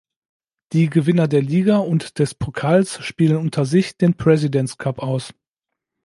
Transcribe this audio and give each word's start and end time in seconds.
Die 0.73 0.89
Gewinner 0.89 1.27
der 1.27 1.43
Liga 1.43 1.77
und 1.77 2.17
des 2.17 2.33
Pokals 2.33 3.05
spielen 3.05 3.37
unter 3.37 3.65
sich 3.65 3.97
den 3.97 4.17
"President's 4.17 4.79
Cup" 4.79 4.97
aus. 4.97 5.31